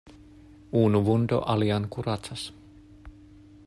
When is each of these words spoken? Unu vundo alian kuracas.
Unu 0.79 1.01
vundo 1.09 1.39
alian 1.55 1.87
kuracas. 1.97 2.51